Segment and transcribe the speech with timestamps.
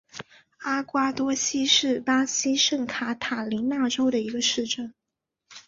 [0.63, 4.91] 阿瓜多西是巴西圣卡塔琳娜州的一个市镇。